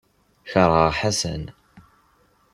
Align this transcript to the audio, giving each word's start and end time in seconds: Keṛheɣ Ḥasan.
Keṛheɣ 0.49 0.89
Ḥasan. 0.99 1.43